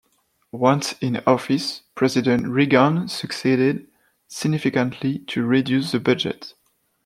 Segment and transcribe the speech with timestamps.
[0.55, 3.87] Once in office, President Reagan succeeded
[4.27, 6.55] significantly to reduce the budget.